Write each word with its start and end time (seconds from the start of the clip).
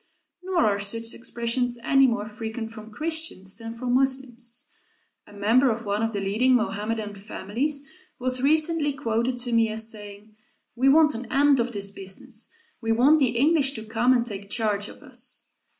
Nor 0.41 0.65
are 0.65 0.79
such 0.79 1.13
expressions 1.13 1.77
any 1.83 2.07
more 2.07 2.27
frequent 2.27 2.71
from 2.71 2.89
Christians 2.89 3.55
than 3.57 3.75
from 3.75 3.93
Moslems. 3.93 4.67
A 5.27 5.31
member 5.31 5.69
of 5.69 5.85
one 5.85 6.01
of 6.01 6.11
the 6.11 6.19
leading 6.19 6.55
Mohammedan 6.55 7.13
families 7.13 7.87
was 8.17 8.41
recently 8.41 8.93
quoted 8.93 9.37
to 9.37 9.51
me 9.51 9.69
as 9.69 9.91
saying: 9.91 10.35
"We 10.75 10.89
want 10.89 11.13
an 11.13 11.31
end 11.31 11.59
of 11.59 11.71
this 11.71 11.91
business. 11.91 12.49
We 12.81 12.91
want 12.91 13.19
the 13.19 13.37
English 13.37 13.73
to 13.73 13.85
come 13.85 14.11
and 14.11 14.25
take 14.25 14.49
charge 14.49 14.87
of 14.87 15.03
us." 15.03 15.49